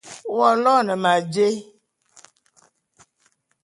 [0.37, 1.47] W'aloene ma jé?